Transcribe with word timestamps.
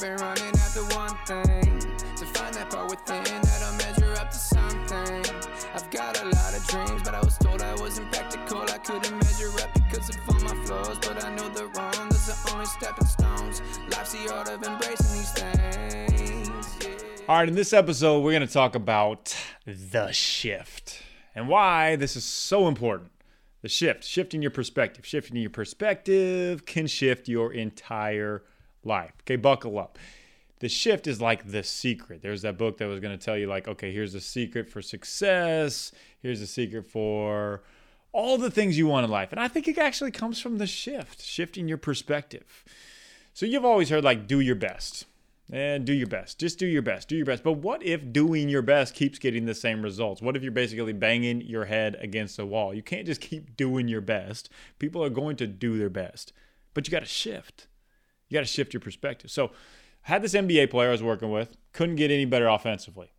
I've 0.00 0.16
been 0.16 0.26
running 0.26 0.54
after 0.54 0.82
one 0.96 1.14
thing 1.26 1.78
to 2.16 2.24
find 2.24 2.54
that 2.54 2.70
part 2.70 2.88
within 2.88 3.22
that'll 3.22 3.76
measure 3.76 4.18
up 4.18 4.30
to 4.30 4.36
something. 4.38 5.36
I've 5.74 5.90
got 5.90 6.18
a 6.22 6.24
lot 6.24 6.56
of 6.56 6.66
dreams, 6.68 7.02
but 7.04 7.14
I 7.14 7.20
was 7.20 7.36
told 7.36 7.60
I 7.60 7.74
wasn't 7.74 8.10
practical. 8.10 8.62
I 8.62 8.78
couldn't 8.78 9.14
measure 9.14 9.50
up 9.60 9.74
because 9.74 10.08
of 10.08 10.16
all 10.26 10.40
my 10.40 10.64
flaws, 10.64 10.98
but 11.00 11.22
I 11.22 11.34
know 11.34 11.50
the 11.50 11.66
wrong. 11.66 12.08
Those 12.08 12.30
are 12.30 12.54
only 12.54 12.64
stepping 12.64 13.06
stones. 13.06 13.60
Life's 13.90 14.12
the 14.12 14.32
art 14.32 14.48
of 14.48 14.62
embracing 14.62 15.18
these 15.18 15.32
things. 15.32 16.78
Yeah. 16.80 17.26
All 17.28 17.36
right, 17.36 17.48
in 17.48 17.54
this 17.54 17.74
episode, 17.74 18.20
we're 18.20 18.32
going 18.32 18.46
to 18.46 18.50
talk 18.50 18.74
about 18.74 19.36
the 19.66 20.12
shift 20.12 21.02
and 21.34 21.46
why 21.46 21.96
this 21.96 22.16
is 22.16 22.24
so 22.24 22.68
important. 22.68 23.10
The 23.60 23.68
shift, 23.68 24.04
shifting 24.04 24.40
your 24.40 24.50
perspective. 24.50 25.04
Shifting 25.04 25.36
your 25.36 25.50
perspective 25.50 26.64
can 26.64 26.86
shift 26.86 27.28
your 27.28 27.52
entire 27.52 28.44
life. 28.84 29.12
Okay, 29.22 29.36
buckle 29.36 29.78
up. 29.78 29.98
The 30.60 30.68
shift 30.68 31.06
is 31.06 31.20
like 31.20 31.50
the 31.50 31.62
secret. 31.62 32.20
There's 32.22 32.42
that 32.42 32.58
book 32.58 32.78
that 32.78 32.86
was 32.86 33.00
going 33.00 33.18
to 33.18 33.24
tell 33.24 33.36
you, 33.36 33.46
like, 33.46 33.66
okay, 33.66 33.92
here's 33.92 34.12
the 34.12 34.20
secret 34.20 34.68
for 34.68 34.82
success, 34.82 35.92
here's 36.20 36.40
the 36.40 36.46
secret 36.46 36.86
for 36.86 37.62
all 38.12 38.36
the 38.36 38.50
things 38.50 38.76
you 38.76 38.86
want 38.86 39.04
in 39.04 39.10
life. 39.10 39.32
And 39.32 39.40
I 39.40 39.48
think 39.48 39.68
it 39.68 39.78
actually 39.78 40.10
comes 40.10 40.40
from 40.40 40.58
the 40.58 40.66
shift, 40.66 41.22
shifting 41.22 41.66
your 41.66 41.78
perspective. 41.78 42.64
So 43.32 43.46
you've 43.46 43.64
always 43.64 43.88
heard, 43.88 44.04
like, 44.04 44.26
do 44.26 44.40
your 44.40 44.56
best 44.56 45.06
and 45.52 45.84
do 45.84 45.92
your 45.92 46.06
best. 46.06 46.38
Just 46.38 46.58
do 46.58 46.66
your 46.66 46.82
best. 46.82 47.08
Do 47.08 47.16
your 47.16 47.26
best. 47.26 47.42
But 47.42 47.54
what 47.54 47.82
if 47.82 48.12
doing 48.12 48.48
your 48.48 48.62
best 48.62 48.94
keeps 48.94 49.18
getting 49.18 49.46
the 49.46 49.54
same 49.54 49.82
results? 49.82 50.20
What 50.20 50.36
if 50.36 50.42
you're 50.42 50.52
basically 50.52 50.92
banging 50.92 51.40
your 51.40 51.64
head 51.64 51.96
against 52.00 52.38
a 52.38 52.46
wall? 52.46 52.74
You 52.74 52.82
can't 52.82 53.06
just 53.06 53.20
keep 53.20 53.56
doing 53.56 53.88
your 53.88 54.00
best. 54.00 54.50
People 54.78 55.02
are 55.02 55.10
going 55.10 55.36
to 55.36 55.46
do 55.46 55.78
their 55.78 55.88
best, 55.88 56.32
but 56.74 56.86
you 56.86 56.90
got 56.90 57.00
to 57.00 57.06
shift. 57.06 57.66
You 58.30 58.34
got 58.36 58.40
to 58.40 58.46
shift 58.46 58.72
your 58.72 58.80
perspective. 58.80 59.30
So, 59.30 59.50
had 60.02 60.22
this 60.22 60.32
NBA 60.32 60.70
player 60.70 60.88
I 60.88 60.92
was 60.92 61.02
working 61.02 61.30
with, 61.30 61.58
couldn't 61.74 61.96
get 61.96 62.10
any 62.10 62.24
better 62.24 62.48
offensively. 62.48 63.12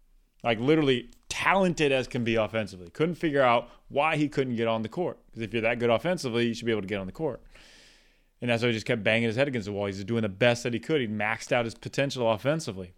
Like 0.44 0.60
literally 0.60 1.12
talented 1.30 1.92
as 1.92 2.08
can 2.08 2.24
be 2.24 2.36
offensively. 2.36 2.90
Couldn't 2.90 3.16
figure 3.16 3.44
out 3.44 3.70
why 3.90 4.18
he 4.18 4.28
couldn't 4.28 4.56
get 4.56 4.68
on 4.68 4.82
the 4.82 4.90
court. 4.90 5.20
Because 5.28 5.44
if 5.44 5.54
you're 5.54 5.62
that 5.62 5.78
good 5.78 5.92
offensively, 5.92 6.48
you 6.48 6.54
should 6.56 6.66
be 6.66 6.72
able 6.72 6.82
to 6.82 6.88
get 6.88 7.00
on 7.00 7.06
the 7.06 7.12
court. 7.12 7.42
And 8.42 8.50
that's 8.50 8.64
why 8.64 8.70
he 8.70 8.74
just 8.74 8.88
kept 8.88 9.04
banging 9.04 9.28
his 9.28 9.36
head 9.36 9.48
against 9.48 9.68
the 9.68 9.72
wall. 9.72 9.86
He's 9.86 10.04
doing 10.04 10.24
the 10.24 10.30
best 10.30 10.64
that 10.64 10.74
he 10.74 10.80
could. 10.80 11.00
He 11.00 11.08
maxed 11.08 11.52
out 11.52 11.66
his 11.66 11.76
potential 11.76 12.32
offensively. 12.32 12.94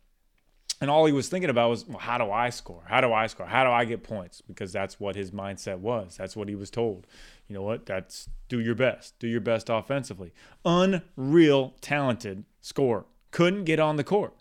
And 0.84 0.92
all 0.92 1.06
he 1.06 1.14
was 1.14 1.30
thinking 1.30 1.50
about 1.50 1.70
was, 1.70 1.88
well, 1.88 1.98
how 1.98 2.18
do 2.18 2.30
I 2.30 2.50
score? 2.50 2.84
How 2.86 3.00
do 3.00 3.14
I 3.14 3.28
score? 3.28 3.46
How 3.46 3.64
do 3.64 3.70
I 3.70 3.86
get 3.86 4.04
points? 4.04 4.42
Because 4.42 4.74
that's 4.74 5.00
what 5.00 5.16
his 5.16 5.32
mindset 5.32 5.78
was. 5.78 6.18
That's 6.18 6.36
what 6.36 6.50
he 6.50 6.56
was 6.56 6.70
told. 6.70 7.08
You 7.48 7.56
know 7.56 7.62
what? 7.62 7.86
That's 7.86 8.30
do 8.50 8.60
your 8.60 8.76
best. 8.76 9.18
Do 9.18 9.30
your 9.30 9.40
best 9.40 9.70
offensively. 9.70 10.34
Unreal 10.66 11.76
talented 11.80 12.44
scorer. 12.60 13.06
Couldn't 13.32 13.64
get 13.64 13.80
on 13.80 13.96
the 13.96 14.04
court. 14.04 14.34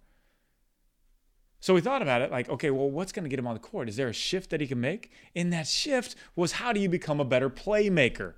So 1.61 1.75
we 1.75 1.81
thought 1.81 2.03
about 2.03 2.23
it 2.23 2.33
like, 2.33 2.48
okay, 2.48 2.73
well, 2.73 2.91
what's 2.91 3.13
going 3.13 3.23
to 3.23 3.31
get 3.31 3.39
him 3.39 3.47
on 3.47 3.55
the 3.55 3.61
court? 3.61 3.89
Is 3.89 3.95
there 3.95 4.09
a 4.09 4.13
shift 4.13 4.51
that 4.51 4.61
he 4.61 4.67
can 4.67 4.81
make? 4.81 5.13
And 5.37 5.53
that 5.53 5.69
shift 5.69 6.17
was 6.35 6.51
how 6.51 6.73
do 6.73 6.81
you 6.81 6.89
become 6.89 7.20
a 7.20 7.25
better 7.25 7.51
playmaker? 7.51 8.35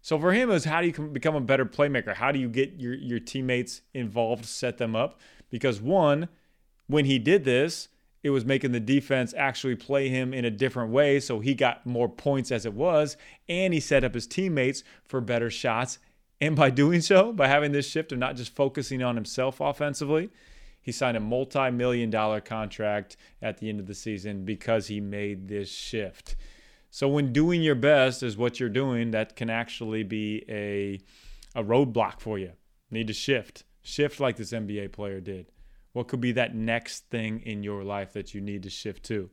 So 0.00 0.16
for 0.16 0.32
him, 0.32 0.48
it 0.48 0.52
was 0.52 0.64
how 0.64 0.80
do 0.80 0.86
you 0.86 0.92
become 1.08 1.34
a 1.34 1.40
better 1.40 1.66
playmaker? 1.66 2.14
How 2.14 2.30
do 2.30 2.38
you 2.38 2.48
get 2.48 2.74
your, 2.78 2.94
your 2.94 3.18
teammates 3.18 3.80
involved, 3.94 4.44
set 4.44 4.78
them 4.78 4.94
up? 4.94 5.18
Because 5.50 5.80
one, 5.80 6.28
when 6.86 7.04
he 7.04 7.18
did 7.18 7.44
this, 7.44 7.88
it 8.22 8.30
was 8.30 8.44
making 8.44 8.72
the 8.72 8.80
defense 8.80 9.34
actually 9.36 9.74
play 9.74 10.08
him 10.08 10.32
in 10.32 10.44
a 10.44 10.50
different 10.50 10.92
way. 10.92 11.18
So 11.18 11.40
he 11.40 11.54
got 11.54 11.84
more 11.84 12.08
points 12.08 12.52
as 12.52 12.64
it 12.64 12.74
was, 12.74 13.16
and 13.48 13.74
he 13.74 13.80
set 13.80 14.04
up 14.04 14.14
his 14.14 14.26
teammates 14.26 14.84
for 15.04 15.20
better 15.20 15.50
shots. 15.50 15.98
And 16.40 16.54
by 16.54 16.70
doing 16.70 17.00
so, 17.00 17.32
by 17.32 17.48
having 17.48 17.72
this 17.72 17.88
shift 17.88 18.12
of 18.12 18.18
not 18.18 18.36
just 18.36 18.54
focusing 18.54 19.02
on 19.02 19.16
himself 19.16 19.60
offensively, 19.60 20.30
he 20.80 20.92
signed 20.92 21.16
a 21.16 21.20
multi 21.20 21.70
million 21.70 22.10
dollar 22.10 22.40
contract 22.40 23.16
at 23.40 23.58
the 23.58 23.68
end 23.68 23.80
of 23.80 23.86
the 23.86 23.94
season 23.94 24.44
because 24.44 24.88
he 24.88 25.00
made 25.00 25.48
this 25.48 25.70
shift. 25.70 26.36
So 26.90 27.08
when 27.08 27.32
doing 27.32 27.62
your 27.62 27.76
best 27.76 28.22
is 28.22 28.36
what 28.36 28.60
you're 28.60 28.68
doing, 28.68 29.12
that 29.12 29.36
can 29.36 29.48
actually 29.50 30.02
be 30.02 30.44
a 30.48 31.00
a 31.54 31.62
roadblock 31.62 32.20
for 32.20 32.38
you. 32.38 32.52
Need 32.90 33.06
to 33.06 33.12
shift. 33.12 33.64
Shift 33.82 34.20
like 34.20 34.36
this 34.36 34.52
NBA 34.52 34.92
player 34.92 35.20
did. 35.20 35.46
What 35.92 36.08
could 36.08 36.20
be 36.20 36.32
that 36.32 36.54
next 36.54 37.10
thing 37.10 37.40
in 37.40 37.62
your 37.62 37.84
life 37.84 38.12
that 38.14 38.34
you 38.34 38.40
need 38.40 38.62
to 38.62 38.70
shift 38.70 39.04
to? 39.04 39.30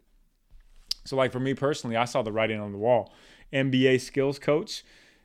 So 1.06 1.16
like 1.16 1.32
for 1.32 1.40
me 1.40 1.54
personally, 1.54 1.96
I 1.96 2.06
saw 2.06 2.22
the 2.22 2.32
writing 2.32 2.60
on 2.60 2.72
the 2.72 2.78
wall. 2.78 3.14
NBA 3.54 4.02
skills 4.02 4.40
coach. 4.40 4.84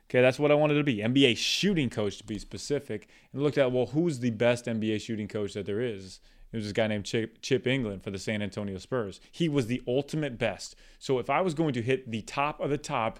Okay, 0.09 0.21
that's 0.21 0.39
what 0.39 0.51
I 0.51 0.55
wanted 0.55 0.75
to 0.75 0.83
be. 0.83 0.97
NBA 0.97 1.35
shooting 1.37 1.89
coach 1.89 2.17
to 2.19 2.23
be 2.23 2.39
specific. 2.39 3.07
And 3.33 3.41
looked 3.41 3.57
at, 3.57 3.71
well, 3.71 3.87
who's 3.87 4.19
the 4.19 4.31
best 4.31 4.65
NBA 4.65 5.01
shooting 5.01 5.27
coach 5.27 5.53
that 5.53 5.65
there 5.65 5.81
is? 5.81 6.19
It 6.51 6.57
was 6.57 6.65
this 6.65 6.73
guy 6.73 6.87
named 6.87 7.05
Chip, 7.05 7.41
Chip 7.41 7.65
Engelland 7.65 8.03
for 8.03 8.11
the 8.11 8.19
San 8.19 8.41
Antonio 8.41 8.77
Spurs. 8.77 9.19
He 9.31 9.49
was 9.49 9.67
the 9.67 9.81
ultimate 9.87 10.37
best. 10.37 10.75
So 10.99 11.19
if 11.19 11.29
I 11.29 11.41
was 11.41 11.53
going 11.53 11.73
to 11.73 11.81
hit 11.81 12.09
the 12.09 12.21
top 12.21 12.61
of 12.61 12.69
the 12.69 12.77
top, 12.77 13.19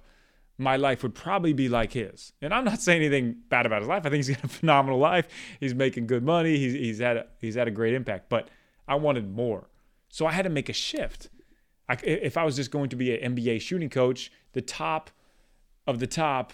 my 0.58 0.78
life 0.78 1.04
would 1.04 1.16
probably 1.16 1.54
be 1.54 1.68
like 1.68 1.94
his. 1.94 2.34
And 2.42 2.54
I'm 2.54 2.66
not 2.66 2.80
saying 2.82 3.02
anything 3.02 3.38
bad 3.50 3.66
about 3.66 3.82
his 3.82 3.90
life. 3.90 4.06
I 4.06 4.10
think 4.10 4.26
he's 4.26 4.36
got 4.36 4.44
a 4.44 4.48
phenomenal 4.60 5.00
life. 5.00 5.28
He's 5.60 5.76
making 5.76 6.08
good 6.08 6.24
money. 6.24 6.58
He's, 6.58 6.74
he's 6.74 7.00
had 7.00 7.18
a, 7.18 7.28
he's 7.40 7.56
had 7.56 7.68
a 7.68 7.72
great 7.72 7.94
impact. 7.94 8.30
But 8.30 8.50
I 8.88 8.96
wanted 8.96 9.30
more, 9.32 9.70
so 10.10 10.26
I 10.26 10.32
had 10.32 10.44
to 10.44 10.50
make 10.50 10.70
a 10.70 10.74
shift. 10.74 11.30
I, 11.88 11.98
if 12.04 12.38
I 12.38 12.44
was 12.44 12.56
just 12.56 12.72
going 12.72 12.90
to 12.90 12.96
be 12.96 13.16
an 13.16 13.36
NBA 13.36 13.62
shooting 13.62 13.90
coach, 13.90 14.32
the 14.54 14.62
top 14.62 15.12
of 15.88 16.00
the 16.00 16.08
top 16.08 16.54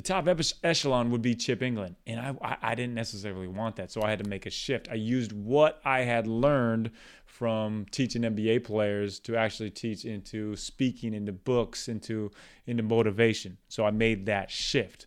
the 0.00 0.06
top 0.06 0.26
echelon 0.64 1.10
would 1.10 1.20
be 1.20 1.34
Chip 1.34 1.60
Engelland. 1.60 1.94
And 2.06 2.38
I, 2.42 2.56
I 2.62 2.74
didn't 2.74 2.94
necessarily 2.94 3.48
want 3.48 3.76
that. 3.76 3.92
So 3.92 4.02
I 4.02 4.08
had 4.08 4.18
to 4.20 4.28
make 4.30 4.46
a 4.46 4.50
shift. 4.50 4.88
I 4.90 4.94
used 4.94 5.32
what 5.32 5.78
I 5.84 6.00
had 6.00 6.26
learned 6.26 6.92
from 7.26 7.84
teaching 7.90 8.22
NBA 8.22 8.64
players 8.64 9.20
to 9.20 9.36
actually 9.36 9.68
teach 9.68 10.06
into 10.06 10.56
speaking, 10.56 11.12
into 11.12 11.32
books, 11.32 11.86
into, 11.86 12.30
into 12.66 12.82
motivation. 12.82 13.58
So 13.68 13.84
I 13.84 13.90
made 13.90 14.24
that 14.24 14.50
shift. 14.50 15.06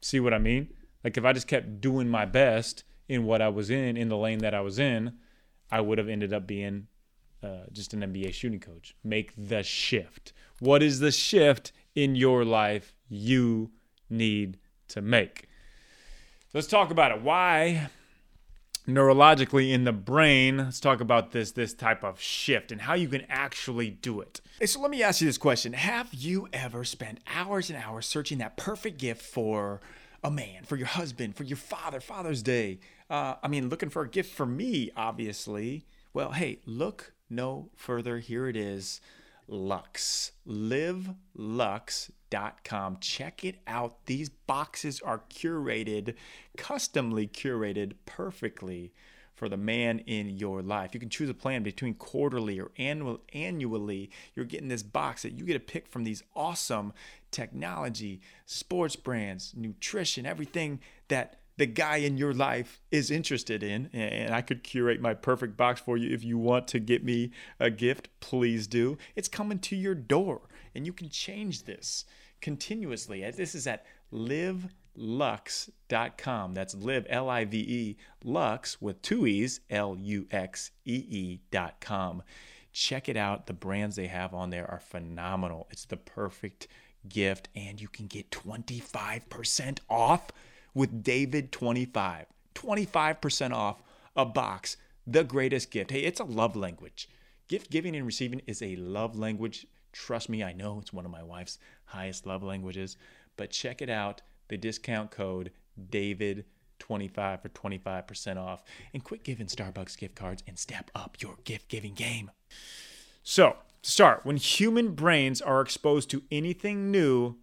See 0.00 0.20
what 0.20 0.32
I 0.32 0.38
mean? 0.38 0.72
Like 1.02 1.18
if 1.18 1.24
I 1.26 1.34
just 1.34 1.46
kept 1.46 1.82
doing 1.82 2.08
my 2.08 2.24
best 2.24 2.84
in 3.06 3.26
what 3.26 3.42
I 3.42 3.50
was 3.50 3.68
in, 3.68 3.98
in 3.98 4.08
the 4.08 4.16
lane 4.16 4.38
that 4.38 4.54
I 4.54 4.62
was 4.62 4.78
in, 4.78 5.18
I 5.70 5.82
would 5.82 5.98
have 5.98 6.08
ended 6.08 6.32
up 6.32 6.46
being 6.46 6.86
uh, 7.42 7.64
just 7.72 7.92
an 7.92 8.00
NBA 8.00 8.32
shooting 8.32 8.60
coach. 8.60 8.96
Make 9.04 9.34
the 9.36 9.62
shift. 9.62 10.32
What 10.60 10.82
is 10.82 11.00
the 11.00 11.12
shift 11.12 11.72
in 11.94 12.16
your 12.16 12.42
life 12.42 12.94
you 13.06 13.70
need 14.14 14.58
to 14.88 15.02
make. 15.02 15.48
Let's 16.52 16.66
talk 16.66 16.90
about 16.90 17.10
it. 17.10 17.22
Why 17.22 17.90
neurologically 18.86 19.72
in 19.72 19.84
the 19.84 19.92
brain, 19.92 20.58
let's 20.58 20.80
talk 20.80 21.00
about 21.00 21.32
this 21.32 21.52
this 21.52 21.74
type 21.74 22.04
of 22.04 22.20
shift 22.20 22.70
and 22.70 22.82
how 22.82 22.94
you 22.94 23.08
can 23.08 23.24
actually 23.28 23.90
do 23.90 24.20
it. 24.20 24.40
Hey, 24.60 24.66
so 24.66 24.80
let 24.80 24.90
me 24.90 25.02
ask 25.02 25.20
you 25.20 25.26
this 25.26 25.38
question. 25.38 25.72
Have 25.72 26.12
you 26.12 26.48
ever 26.52 26.84
spent 26.84 27.18
hours 27.34 27.70
and 27.70 27.82
hours 27.82 28.06
searching 28.06 28.38
that 28.38 28.56
perfect 28.56 28.98
gift 28.98 29.22
for 29.22 29.80
a 30.22 30.30
man, 30.30 30.64
for 30.64 30.76
your 30.76 30.86
husband, 30.86 31.36
for 31.36 31.44
your 31.44 31.56
father, 31.56 32.00
Father's 32.00 32.42
Day? 32.42 32.78
Uh, 33.10 33.34
I 33.42 33.48
mean, 33.48 33.68
looking 33.68 33.90
for 33.90 34.02
a 34.02 34.08
gift 34.08 34.34
for 34.34 34.46
me, 34.46 34.90
obviously. 34.96 35.86
Well, 36.12 36.32
hey, 36.32 36.58
look 36.66 37.12
no 37.28 37.70
further. 37.74 38.18
Here 38.18 38.48
it 38.48 38.56
is. 38.56 39.00
Lux. 39.46 40.32
LiveLux.com. 40.46 42.98
Check 43.00 43.44
it 43.44 43.56
out. 43.66 44.06
These 44.06 44.28
boxes 44.28 45.00
are 45.00 45.22
curated, 45.30 46.14
customly 46.56 47.26
curated 47.26 47.94
perfectly 48.06 48.92
for 49.34 49.48
the 49.48 49.56
man 49.56 49.98
in 50.00 50.30
your 50.30 50.62
life. 50.62 50.94
You 50.94 51.00
can 51.00 51.10
choose 51.10 51.28
a 51.28 51.34
plan 51.34 51.62
between 51.62 51.94
quarterly 51.94 52.60
or 52.60 52.70
annual 52.78 53.20
annually. 53.32 54.10
You're 54.34 54.44
getting 54.44 54.68
this 54.68 54.82
box 54.82 55.22
that 55.22 55.32
you 55.32 55.44
get 55.44 55.54
to 55.54 55.60
pick 55.60 55.88
from 55.88 56.04
these 56.04 56.22
awesome 56.36 56.92
technology, 57.30 58.20
sports 58.46 58.96
brands, 58.96 59.52
nutrition, 59.56 60.24
everything 60.24 60.80
that 61.08 61.40
the 61.56 61.66
guy 61.66 61.96
in 61.98 62.16
your 62.18 62.32
life 62.32 62.80
is 62.90 63.10
interested 63.10 63.62
in. 63.62 63.88
And 63.92 64.34
I 64.34 64.42
could 64.42 64.62
curate 64.62 65.00
my 65.00 65.14
perfect 65.14 65.56
box 65.56 65.80
for 65.80 65.96
you. 65.96 66.12
If 66.12 66.24
you 66.24 66.36
want 66.38 66.68
to 66.68 66.78
get 66.78 67.04
me 67.04 67.30
a 67.60 67.70
gift, 67.70 68.08
please 68.20 68.66
do. 68.66 68.98
It's 69.14 69.28
coming 69.28 69.58
to 69.60 69.76
your 69.76 69.94
door, 69.94 70.42
and 70.74 70.84
you 70.86 70.92
can 70.92 71.08
change 71.08 71.62
this 71.64 72.04
continuously. 72.40 73.24
Uh, 73.24 73.32
this 73.34 73.54
is 73.54 73.66
at 73.66 73.86
livelux.com. 74.12 74.74
That's 76.54 76.74
live, 76.74 77.06
L 77.08 77.30
I 77.30 77.44
V 77.44 77.58
E, 77.58 77.96
lux 78.22 78.80
with 78.82 79.00
two 79.02 79.26
E's, 79.26 79.60
L 79.70 79.96
U 79.98 80.26
X 80.30 80.70
E 80.84 81.38
E.com. 81.50 82.22
Check 82.72 83.08
it 83.08 83.16
out. 83.16 83.46
The 83.46 83.52
brands 83.52 83.94
they 83.96 84.08
have 84.08 84.34
on 84.34 84.50
there 84.50 84.68
are 84.68 84.80
phenomenal. 84.80 85.68
It's 85.70 85.84
the 85.84 85.96
perfect 85.96 86.66
gift, 87.08 87.48
and 87.54 87.80
you 87.80 87.86
can 87.88 88.06
get 88.08 88.30
25% 88.30 89.78
off 89.88 90.28
with 90.74 91.02
David 91.02 91.52
25. 91.52 92.26
25% 92.54 93.52
off 93.52 93.82
a 94.16 94.24
box. 94.24 94.76
The 95.06 95.24
greatest 95.24 95.70
gift. 95.70 95.90
Hey, 95.90 96.00
it's 96.00 96.20
a 96.20 96.24
love 96.24 96.56
language. 96.56 97.08
Gift 97.48 97.70
giving 97.70 97.94
and 97.94 98.06
receiving 98.06 98.40
is 98.46 98.62
a 98.62 98.76
love 98.76 99.16
language. 99.16 99.66
Trust 99.92 100.28
me, 100.28 100.42
I 100.42 100.52
know 100.52 100.78
it's 100.80 100.92
one 100.92 101.04
of 101.04 101.10
my 101.10 101.22
wife's 101.22 101.58
highest 101.84 102.26
love 102.26 102.42
languages. 102.42 102.96
But 103.36 103.50
check 103.50 103.82
it 103.82 103.90
out 103.90 104.22
the 104.48 104.56
discount 104.56 105.10
code 105.10 105.50
David 105.90 106.44
25 106.78 107.42
for 107.42 107.48
25% 107.48 108.36
off 108.36 108.62
and 108.92 109.04
quit 109.04 109.24
giving 109.24 109.46
Starbucks 109.46 109.96
gift 109.98 110.14
cards 110.14 110.42
and 110.46 110.58
step 110.58 110.90
up 110.94 111.16
your 111.20 111.36
gift 111.44 111.68
giving 111.68 111.94
game. 111.94 112.30
So, 113.22 113.56
to 113.82 113.90
start, 113.90 114.24
when 114.24 114.36
human 114.36 114.92
brains 114.94 115.40
are 115.40 115.60
exposed 115.60 116.10
to 116.10 116.22
anything 116.30 116.90
new, 116.90 117.36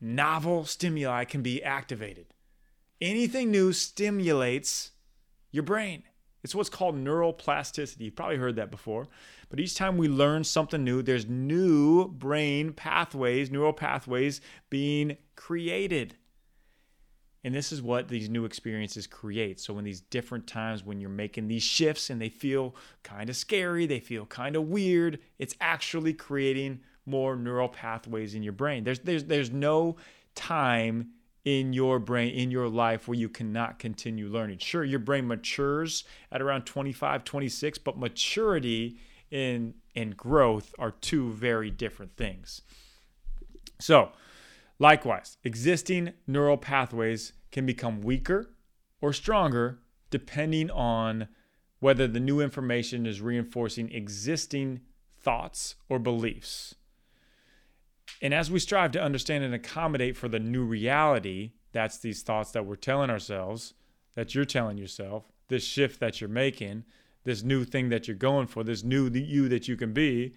novel 0.00 0.64
stimuli 0.64 1.24
can 1.24 1.42
be 1.42 1.62
activated. 1.62 2.26
Anything 3.00 3.50
new 3.50 3.72
stimulates 3.72 4.92
your 5.50 5.62
brain. 5.62 6.02
It's 6.42 6.54
what's 6.54 6.70
called 6.70 6.96
neuroplasticity. 6.96 8.00
You've 8.00 8.16
probably 8.16 8.36
heard 8.36 8.56
that 8.56 8.70
before. 8.70 9.08
But 9.50 9.60
each 9.60 9.74
time 9.74 9.96
we 9.96 10.08
learn 10.08 10.44
something 10.44 10.84
new, 10.84 11.02
there's 11.02 11.26
new 11.26 12.08
brain 12.08 12.72
pathways, 12.72 13.50
neural 13.50 13.72
pathways 13.72 14.40
being 14.70 15.16
created. 15.36 16.16
And 17.44 17.54
this 17.54 17.72
is 17.72 17.80
what 17.80 18.08
these 18.08 18.28
new 18.28 18.44
experiences 18.44 19.06
create. 19.06 19.60
So, 19.60 19.78
in 19.78 19.84
these 19.84 20.00
different 20.00 20.46
times 20.46 20.84
when 20.84 21.00
you're 21.00 21.08
making 21.08 21.48
these 21.48 21.62
shifts 21.62 22.10
and 22.10 22.20
they 22.20 22.28
feel 22.28 22.74
kind 23.04 23.30
of 23.30 23.36
scary, 23.36 23.86
they 23.86 24.00
feel 24.00 24.26
kind 24.26 24.56
of 24.56 24.64
weird, 24.64 25.20
it's 25.38 25.54
actually 25.60 26.14
creating 26.14 26.80
more 27.06 27.36
neural 27.36 27.68
pathways 27.68 28.34
in 28.34 28.42
your 28.42 28.52
brain. 28.52 28.84
There's, 28.84 28.98
there's, 29.00 29.24
there's 29.24 29.50
no 29.50 29.96
time 30.34 31.10
in 31.44 31.72
your 31.72 31.98
brain, 31.98 32.34
in 32.34 32.50
your 32.50 32.68
life, 32.68 33.08
where 33.08 33.18
you 33.18 33.28
cannot 33.28 33.78
continue 33.78 34.28
learning. 34.28 34.58
Sure, 34.58 34.84
your 34.84 34.98
brain 34.98 35.26
matures 35.26 36.04
at 36.30 36.42
around 36.42 36.64
25, 36.64 37.24
26, 37.24 37.78
but 37.78 37.98
maturity 37.98 38.98
and, 39.30 39.74
and 39.94 40.16
growth 40.16 40.74
are 40.78 40.90
two 40.90 41.30
very 41.32 41.70
different 41.70 42.16
things. 42.16 42.62
So, 43.80 44.10
likewise, 44.78 45.38
existing 45.44 46.12
neural 46.26 46.56
pathways 46.56 47.32
can 47.52 47.66
become 47.66 48.00
weaker 48.00 48.50
or 49.00 49.12
stronger 49.12 49.78
depending 50.10 50.70
on 50.70 51.28
whether 51.80 52.08
the 52.08 52.20
new 52.20 52.40
information 52.40 53.06
is 53.06 53.20
reinforcing 53.20 53.90
existing 53.92 54.80
thoughts 55.20 55.76
or 55.88 55.98
beliefs. 55.98 56.74
And 58.20 58.34
as 58.34 58.50
we 58.50 58.58
strive 58.58 58.92
to 58.92 59.02
understand 59.02 59.44
and 59.44 59.54
accommodate 59.54 60.16
for 60.16 60.28
the 60.28 60.38
new 60.38 60.64
reality, 60.64 61.52
that's 61.72 61.98
these 61.98 62.22
thoughts 62.22 62.50
that 62.52 62.66
we're 62.66 62.76
telling 62.76 63.10
ourselves, 63.10 63.74
that 64.14 64.34
you're 64.34 64.44
telling 64.44 64.78
yourself, 64.78 65.30
this 65.48 65.64
shift 65.64 66.00
that 66.00 66.20
you're 66.20 66.28
making, 66.28 66.84
this 67.24 67.42
new 67.42 67.64
thing 67.64 67.88
that 67.90 68.08
you're 68.08 68.16
going 68.16 68.46
for, 68.46 68.64
this 68.64 68.82
new 68.82 69.08
you 69.08 69.48
that 69.48 69.68
you 69.68 69.76
can 69.76 69.92
be. 69.92 70.34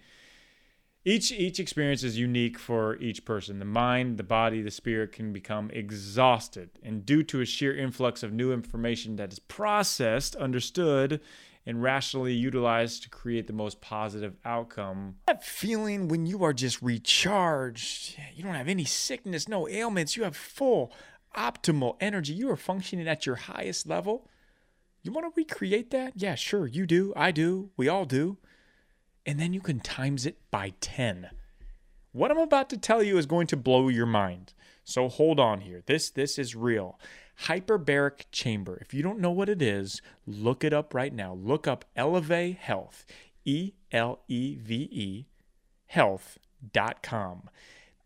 Each 1.04 1.32
each 1.32 1.58
experience 1.58 2.04
is 2.04 2.16
unique 2.16 2.58
for 2.58 2.96
each 2.96 3.24
person. 3.24 3.58
The 3.58 3.64
mind, 3.64 4.18
the 4.18 4.22
body, 4.22 4.62
the 4.62 4.70
spirit 4.70 5.10
can 5.10 5.32
become 5.32 5.68
exhausted, 5.72 6.70
and 6.80 7.04
due 7.04 7.24
to 7.24 7.40
a 7.40 7.44
sheer 7.44 7.76
influx 7.76 8.22
of 8.22 8.32
new 8.32 8.52
information 8.52 9.16
that 9.16 9.32
is 9.32 9.40
processed, 9.40 10.36
understood, 10.36 11.20
and 11.64 11.82
rationally 11.82 12.32
utilized 12.32 13.02
to 13.02 13.08
create 13.08 13.46
the 13.46 13.52
most 13.52 13.80
positive 13.80 14.36
outcome. 14.44 15.16
That 15.26 15.44
feeling 15.44 16.08
when 16.08 16.26
you 16.26 16.42
are 16.42 16.52
just 16.52 16.82
recharged, 16.82 18.16
you 18.34 18.42
don't 18.42 18.54
have 18.54 18.68
any 18.68 18.84
sickness, 18.84 19.48
no 19.48 19.68
ailments, 19.68 20.16
you 20.16 20.24
have 20.24 20.36
full 20.36 20.92
optimal 21.36 21.96
energy, 22.00 22.32
you 22.32 22.50
are 22.50 22.56
functioning 22.56 23.08
at 23.08 23.26
your 23.26 23.36
highest 23.36 23.86
level. 23.86 24.28
You 25.02 25.12
want 25.12 25.26
to 25.26 25.40
recreate 25.40 25.90
that? 25.90 26.12
Yeah, 26.16 26.34
sure, 26.34 26.66
you 26.66 26.86
do. 26.86 27.12
I 27.16 27.32
do. 27.32 27.70
We 27.76 27.88
all 27.88 28.04
do. 28.04 28.38
And 29.26 29.38
then 29.38 29.52
you 29.52 29.60
can 29.60 29.80
times 29.80 30.26
it 30.26 30.38
by 30.50 30.74
10. 30.80 31.30
What 32.12 32.30
I'm 32.30 32.38
about 32.38 32.68
to 32.70 32.76
tell 32.76 33.02
you 33.02 33.18
is 33.18 33.26
going 33.26 33.46
to 33.48 33.56
blow 33.56 33.88
your 33.88 34.06
mind. 34.06 34.52
So 34.84 35.08
hold 35.08 35.40
on 35.40 35.60
here. 35.60 35.82
This 35.86 36.10
this 36.10 36.38
is 36.38 36.54
real. 36.54 36.98
Hyperbaric 37.40 38.26
chamber. 38.30 38.78
If 38.80 38.94
you 38.94 39.02
don't 39.02 39.18
know 39.18 39.30
what 39.30 39.48
it 39.48 39.60
is, 39.60 40.00
look 40.26 40.62
it 40.64 40.72
up 40.72 40.94
right 40.94 41.12
now. 41.12 41.34
Look 41.34 41.66
up 41.66 41.84
Eleve 41.96 42.56
Health. 42.56 43.04
E 43.44 43.72
L 43.90 44.20
E 44.28 44.56
V 44.56 44.88
E 44.90 45.26
health.com. 45.86 47.50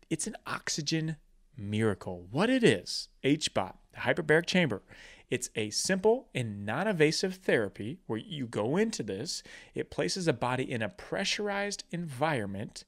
It's 0.09 0.27
an 0.27 0.35
oxygen 0.45 1.15
miracle. 1.57 2.27
What 2.31 2.49
it 2.49 2.63
is, 2.63 3.07
HBOT, 3.23 3.75
the 3.93 3.99
hyperbaric 3.99 4.45
chamber. 4.45 4.81
It's 5.29 5.49
a 5.55 5.69
simple 5.69 6.27
and 6.33 6.65
non 6.65 6.87
invasive 6.87 7.35
therapy 7.35 7.99
where 8.07 8.19
you 8.19 8.45
go 8.45 8.77
into 8.77 9.03
this, 9.03 9.43
it 9.73 9.89
places 9.89 10.27
a 10.27 10.33
body 10.33 10.69
in 10.69 10.81
a 10.81 10.89
pressurized 10.89 11.83
environment 11.91 12.85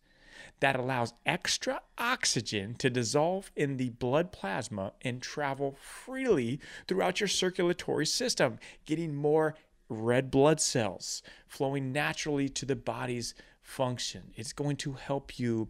that 0.60 0.76
allows 0.76 1.14
extra 1.26 1.82
oxygen 1.98 2.76
to 2.76 2.90
dissolve 2.90 3.52
in 3.56 3.78
the 3.78 3.90
blood 3.90 4.32
plasma 4.32 4.94
and 5.02 5.22
travel 5.22 5.78
freely 5.80 6.60
throughout 6.88 7.20
your 7.20 7.28
circulatory 7.28 8.06
system, 8.06 8.60
getting 8.86 9.16
more 9.16 9.56
red 9.90 10.30
blood 10.30 10.62
cells 10.62 11.24
flowing 11.48 11.92
naturally 11.92 12.48
to 12.48 12.66
the 12.66 12.76
body's 12.76 13.34
function. 13.62 14.32
It's 14.36 14.54
going 14.54 14.78
to 14.78 14.94
help 14.94 15.40
you 15.40 15.70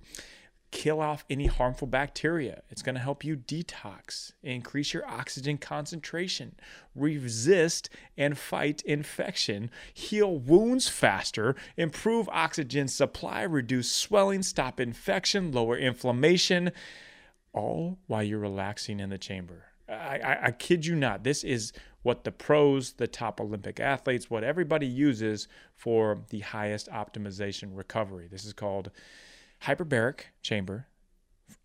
kill 0.71 1.01
off 1.01 1.25
any 1.29 1.47
harmful 1.47 1.87
bacteria. 1.87 2.61
It's 2.69 2.81
going 2.81 2.95
to 2.95 3.01
help 3.01 3.23
you 3.23 3.35
detox, 3.35 4.33
increase 4.43 4.93
your 4.93 5.07
oxygen 5.07 5.57
concentration, 5.57 6.55
resist 6.95 7.89
and 8.17 8.37
fight 8.37 8.81
infection, 8.83 9.71
heal 9.93 10.37
wounds 10.37 10.87
faster, 10.87 11.55
improve 11.77 12.29
oxygen 12.29 12.87
supply, 12.87 13.41
reduce 13.43 13.91
swelling, 13.91 14.43
stop 14.43 14.79
infection, 14.79 15.51
lower 15.51 15.77
inflammation, 15.77 16.71
all 17.53 17.97
while 18.07 18.23
you're 18.23 18.39
relaxing 18.39 18.99
in 18.99 19.09
the 19.09 19.17
chamber. 19.17 19.65
I, 19.87 20.19
I, 20.19 20.45
I 20.45 20.51
kid 20.51 20.85
you 20.85 20.95
not. 20.95 21.23
This 21.23 21.43
is 21.43 21.73
what 22.03 22.23
the 22.23 22.31
pros, 22.31 22.93
the 22.93 23.07
top 23.07 23.41
Olympic 23.41 23.79
athletes, 23.79 24.29
what 24.29 24.43
everybody 24.43 24.87
uses 24.87 25.47
for 25.75 26.19
the 26.29 26.39
highest 26.39 26.89
optimization 26.89 27.75
recovery. 27.75 28.27
This 28.29 28.45
is 28.45 28.53
called 28.53 28.91
hyperbaric 29.63 30.21
chamber 30.41 30.87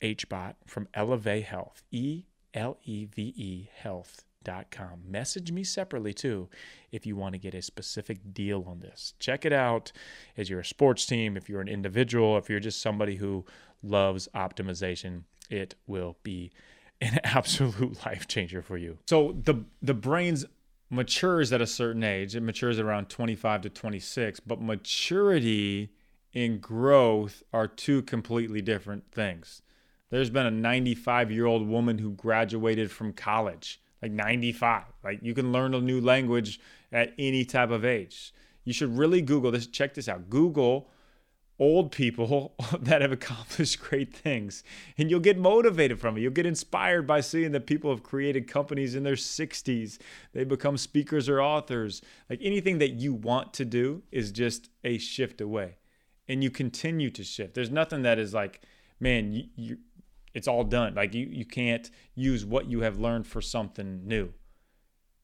HBOT 0.01 0.55
from 0.67 0.89
Eleve 0.95 1.45
Health, 1.45 1.83
E 1.91 2.25
L 2.53 2.79
E 2.85 3.07
V 3.07 3.35
E 3.37 3.69
health.com. 3.75 5.03
Message 5.07 5.51
me 5.53 5.65
separately 5.65 6.13
too 6.13 6.49
if 6.93 7.07
you 7.07 7.17
want 7.17 7.35
to 7.35 7.39
get 7.39 7.55
a 7.55 7.63
specific 7.63 8.33
deal 8.33 8.65
on 8.67 8.81
this. 8.81 9.15
Check 9.19 9.45
it 9.45 9.53
out 9.53 9.93
as 10.37 10.51
you're 10.51 10.61
a 10.61 10.65
sports 10.65 11.07
team, 11.07 11.37
if 11.37 11.49
you're 11.49 11.61
an 11.61 11.69
individual, 11.69 12.37
if 12.39 12.49
you're 12.49 12.61
just 12.61 12.81
somebody 12.81 13.17
who 13.17 13.45
loves 13.83 14.29
optimization, 14.35 15.23
it 15.51 15.75
will 15.87 16.17
be 16.23 16.51
an 17.01 17.19
absolute 17.25 18.05
life 18.05 18.27
changer 18.27 18.63
for 18.63 18.77
you. 18.77 18.99
So 19.07 19.37
the 19.43 19.65
the 19.83 19.95
brain's 19.95 20.45
matures 20.91 21.53
at 21.53 21.61
a 21.61 21.67
certain 21.67 22.05
age. 22.05 22.37
It 22.37 22.43
matures 22.43 22.79
around 22.79 23.09
25 23.09 23.63
to 23.63 23.71
26, 23.71 24.41
but 24.41 24.61
maturity 24.61 25.91
and 26.35 26.61
growth 26.61 27.43
are 27.53 27.69
two 27.69 28.03
completely 28.03 28.61
different 28.61 29.11
things. 29.13 29.63
There's 30.11 30.31
been 30.31 30.47
a 30.47 30.51
95 30.51 31.31
year 31.31 31.47
old 31.47 31.67
woman 31.67 31.99
who 31.99 32.13
graduated 32.13 32.91
from 32.91 33.13
college, 33.13 33.81
like 34.03 34.13
95. 34.13 34.85
Like 35.03 35.21
you 35.23 35.35
can 35.35 35.53
learn 35.53 35.75
a 35.75 35.81
new 35.81 36.01
language 36.01 36.61
at 36.93 37.13
any 37.19 37.45
type 37.45 37.71
of 37.71 37.85
age. 37.85 38.33
You 38.65 38.73
should 38.73 38.97
really 38.97 39.23
Google 39.23 39.51
this. 39.51 39.67
Check 39.67 39.95
this 39.95 40.09
out. 40.09 40.31
Google 40.31 40.89
old 41.59 41.93
people 41.93 42.55
that 42.81 43.01
have 43.01 43.13
accomplished 43.13 43.81
great 43.81 44.13
things 44.13 44.65
and 44.99 45.09
you'll 45.09 45.21
get 45.21 45.39
motivated 45.39 46.01
from 46.01 46.17
it 46.17 46.21
you'll 46.21 46.33
get 46.33 46.47
inspired 46.47 47.07
by 47.07 47.21
seeing 47.21 47.53
that 47.53 47.67
people 47.67 47.91
have 47.91 48.03
created 48.03 48.49
companies 48.49 48.97
in 48.97 49.05
their 49.05 49.15
60s 49.15 49.99
they 50.33 50.43
become 50.43 50.77
speakers 50.77 51.29
or 51.29 51.41
authors 51.41 52.03
like 52.29 52.41
anything 52.43 52.79
that 52.79 52.95
you 52.95 53.15
want 53.15 53.55
to 53.55 53.65
do 53.65 54.03
is 54.11 54.33
just 54.33 54.69
a 54.83 54.99
shift 54.99 55.41
away 55.41 55.77
and 56.29 56.43
you 56.43 56.51
continue 56.51 57.11
to 57.11 57.25
shift. 57.25 57.55
There's 57.55 57.71
nothing 57.71 58.03
that 58.03 58.19
is 58.19 58.35
like, 58.35 58.63
man, 59.01 59.33
you, 59.33 59.45
you 59.57 59.79
it's 60.33 60.49
all 60.49 60.65
done. 60.65 60.95
Like 60.95 61.15
you 61.15 61.27
you 61.31 61.45
can't 61.45 61.91
use 62.15 62.45
what 62.45 62.67
you 62.67 62.81
have 62.81 62.99
learned 62.99 63.27
for 63.27 63.41
something 63.41 64.07
new. 64.07 64.33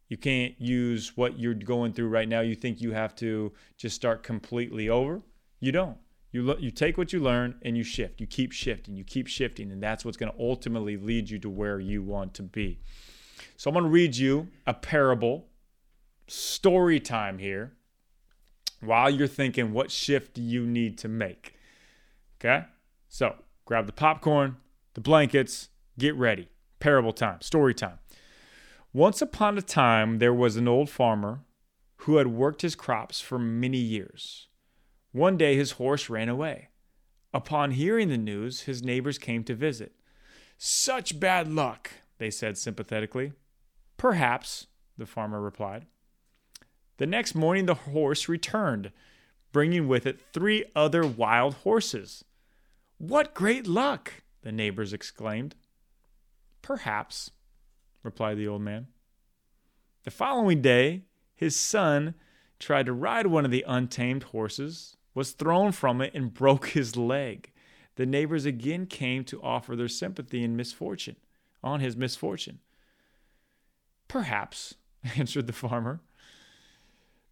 You 0.08 0.16
can't 0.16 0.54
use 0.60 1.16
what 1.16 1.38
you're 1.38 1.54
going 1.54 1.92
through 1.92 2.08
right 2.08 2.28
now. 2.28 2.40
You 2.40 2.54
think 2.54 2.80
you 2.80 2.92
have 2.92 3.14
to 3.16 3.52
just 3.76 3.94
start 3.94 4.22
completely 4.22 4.88
over. 4.88 5.22
You 5.60 5.72
don't. 5.72 5.98
You 6.32 6.42
lo- 6.42 6.56
you 6.58 6.70
take 6.70 6.96
what 6.96 7.12
you 7.12 7.20
learn 7.20 7.56
and 7.62 7.76
you 7.76 7.82
shift. 7.82 8.20
You 8.20 8.26
keep 8.26 8.52
shifting. 8.52 8.96
You 8.96 9.04
keep 9.04 9.26
shifting, 9.26 9.70
and 9.72 9.82
that's 9.82 10.04
what's 10.04 10.16
going 10.16 10.32
to 10.32 10.38
ultimately 10.38 10.96
lead 10.96 11.28
you 11.30 11.38
to 11.40 11.50
where 11.50 11.80
you 11.80 12.02
want 12.02 12.34
to 12.34 12.42
be. 12.42 12.80
So 13.56 13.70
I'm 13.70 13.74
going 13.74 13.84
to 13.84 13.90
read 13.90 14.16
you 14.16 14.48
a 14.66 14.74
parable, 14.74 15.48
story 16.28 17.00
time 17.00 17.38
here 17.38 17.76
while 18.80 19.10
you're 19.10 19.26
thinking 19.26 19.72
what 19.72 19.90
shift 19.90 20.34
do 20.34 20.42
you 20.42 20.66
need 20.66 20.98
to 20.98 21.08
make. 21.08 21.54
Okay? 22.40 22.64
So 23.08 23.36
grab 23.64 23.86
the 23.86 23.92
popcorn, 23.92 24.56
the 24.94 25.00
blankets, 25.00 25.68
get 25.98 26.14
ready. 26.16 26.48
Parable 26.78 27.12
time, 27.12 27.40
story 27.42 27.74
time. 27.74 27.98
Once 28.92 29.22
upon 29.22 29.56
a 29.56 29.62
time, 29.62 30.18
there 30.18 30.34
was 30.34 30.56
an 30.56 30.66
old 30.66 30.90
farmer 30.90 31.40
who 31.98 32.16
had 32.16 32.26
worked 32.26 32.62
his 32.62 32.74
crops 32.74 33.20
for 33.20 33.38
many 33.38 33.78
years. 33.78 34.48
One 35.12 35.36
day, 35.36 35.56
his 35.56 35.72
horse 35.72 36.08
ran 36.08 36.28
away. 36.28 36.68
Upon 37.32 37.72
hearing 37.72 38.08
the 38.08 38.18
news, 38.18 38.62
his 38.62 38.82
neighbors 38.82 39.18
came 39.18 39.44
to 39.44 39.54
visit. 39.54 39.92
Such 40.56 41.20
bad 41.20 41.48
luck, 41.48 41.90
they 42.18 42.30
said 42.30 42.58
sympathetically. 42.58 43.32
Perhaps, 43.96 44.66
the 44.96 45.06
farmer 45.06 45.40
replied. 45.40 45.86
The 47.00 47.06
next 47.06 47.34
morning, 47.34 47.64
the 47.64 47.72
horse 47.72 48.28
returned, 48.28 48.92
bringing 49.52 49.88
with 49.88 50.04
it 50.04 50.20
three 50.34 50.66
other 50.76 51.06
wild 51.06 51.54
horses. 51.54 52.26
What 52.98 53.32
great 53.32 53.66
luck! 53.66 54.22
the 54.42 54.52
neighbors 54.52 54.92
exclaimed. 54.92 55.54
Perhaps, 56.60 57.30
replied 58.02 58.36
the 58.36 58.46
old 58.46 58.60
man. 58.60 58.88
The 60.04 60.10
following 60.10 60.60
day, 60.60 61.04
his 61.34 61.56
son 61.56 62.16
tried 62.58 62.84
to 62.84 62.92
ride 62.92 63.28
one 63.28 63.46
of 63.46 63.50
the 63.50 63.64
untamed 63.66 64.24
horses, 64.24 64.98
was 65.14 65.32
thrown 65.32 65.72
from 65.72 66.02
it, 66.02 66.12
and 66.12 66.34
broke 66.34 66.68
his 66.68 66.98
leg. 66.98 67.50
The 67.96 68.04
neighbors 68.04 68.44
again 68.44 68.84
came 68.84 69.24
to 69.24 69.42
offer 69.42 69.74
their 69.74 69.88
sympathy 69.88 70.44
in 70.44 70.54
misfortune, 70.54 71.16
on 71.64 71.80
his 71.80 71.96
misfortune. 71.96 72.58
Perhaps, 74.06 74.74
answered 75.16 75.46
the 75.46 75.54
farmer. 75.54 76.02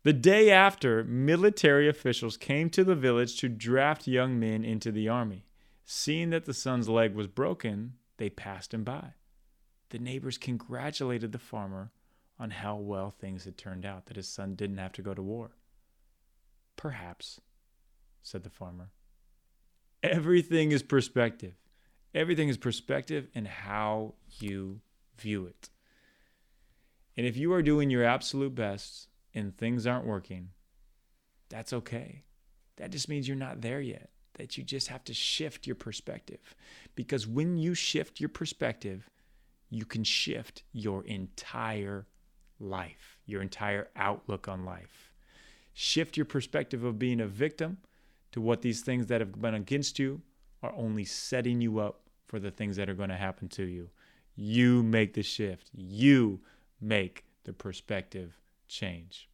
The 0.04 0.12
day 0.12 0.50
after, 0.50 1.02
military 1.04 1.88
officials 1.88 2.36
came 2.36 2.70
to 2.70 2.84
the 2.84 2.94
village 2.94 3.36
to 3.40 3.48
draft 3.48 4.06
young 4.06 4.38
men 4.38 4.64
into 4.64 4.92
the 4.92 5.08
army. 5.08 5.46
Seeing 5.84 6.30
that 6.30 6.44
the 6.44 6.54
son's 6.54 6.88
leg 6.88 7.14
was 7.14 7.26
broken, 7.26 7.94
they 8.18 8.30
passed 8.30 8.72
him 8.72 8.84
by. 8.84 9.14
The 9.90 9.98
neighbors 9.98 10.38
congratulated 10.38 11.32
the 11.32 11.38
farmer 11.38 11.90
on 12.38 12.50
how 12.50 12.76
well 12.76 13.10
things 13.10 13.44
had 13.44 13.58
turned 13.58 13.84
out, 13.84 14.06
that 14.06 14.16
his 14.16 14.28
son 14.28 14.54
didn't 14.54 14.78
have 14.78 14.92
to 14.92 15.02
go 15.02 15.14
to 15.14 15.22
war. 15.22 15.56
Perhaps, 16.76 17.40
said 18.22 18.44
the 18.44 18.50
farmer. 18.50 18.92
Everything 20.02 20.70
is 20.70 20.82
perspective. 20.82 21.54
Everything 22.14 22.48
is 22.48 22.56
perspective 22.56 23.26
and 23.34 23.48
how 23.48 24.14
you 24.38 24.80
view 25.16 25.46
it. 25.46 25.70
And 27.16 27.26
if 27.26 27.36
you 27.36 27.52
are 27.52 27.62
doing 27.62 27.90
your 27.90 28.04
absolute 28.04 28.54
best 28.54 29.08
and 29.38 29.56
things 29.56 29.86
aren't 29.86 30.06
working, 30.06 30.50
that's 31.48 31.72
okay. 31.72 32.24
That 32.76 32.90
just 32.90 33.08
means 33.08 33.26
you're 33.26 33.36
not 33.36 33.60
there 33.60 33.80
yet. 33.80 34.10
That 34.34 34.56
you 34.56 34.62
just 34.62 34.88
have 34.88 35.02
to 35.04 35.14
shift 35.14 35.66
your 35.66 35.76
perspective. 35.76 36.54
Because 36.94 37.26
when 37.26 37.56
you 37.56 37.74
shift 37.74 38.20
your 38.20 38.28
perspective, 38.28 39.08
you 39.70 39.84
can 39.84 40.04
shift 40.04 40.62
your 40.72 41.04
entire 41.04 42.06
life, 42.60 43.18
your 43.26 43.42
entire 43.42 43.88
outlook 43.96 44.48
on 44.48 44.64
life. 44.64 45.12
Shift 45.72 46.16
your 46.16 46.26
perspective 46.26 46.84
of 46.84 46.98
being 46.98 47.20
a 47.20 47.26
victim 47.26 47.78
to 48.32 48.40
what 48.40 48.62
these 48.62 48.82
things 48.82 49.06
that 49.06 49.20
have 49.20 49.40
been 49.40 49.54
against 49.54 49.98
you 49.98 50.22
are 50.62 50.72
only 50.76 51.04
setting 51.04 51.60
you 51.60 51.78
up 51.78 52.00
for 52.26 52.38
the 52.38 52.50
things 52.50 52.76
that 52.76 52.88
are 52.88 52.94
going 52.94 53.08
to 53.08 53.16
happen 53.16 53.48
to 53.48 53.64
you. 53.64 53.90
You 54.36 54.82
make 54.82 55.14
the 55.14 55.22
shift. 55.22 55.70
You 55.72 56.40
make 56.80 57.24
the 57.44 57.52
perspective 57.52 58.38
change. 58.68 59.28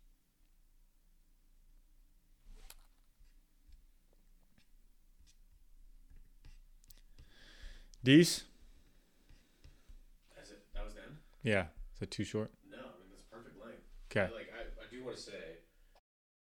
Dees? 8.03 8.45
That's 10.37 10.51
it. 10.51 10.63
That 10.75 10.85
was 10.85 10.95
the. 10.95 11.01
Yeah. 11.43 11.67
Is 11.95 12.01
that 12.01 12.11
too 12.11 12.25
short? 12.25 12.51
No, 12.71 12.77
I 12.77 12.81
mean 13.01 13.09
that's 13.13 13.25
perfect 13.31 13.57
length. 13.65 13.81
Okay. 14.11 14.29
Like 14.35 14.51
I, 14.53 14.63
I 14.85 14.87
do 14.91 15.03
want 15.05 15.17
to 15.17 15.23
say, 15.23 15.64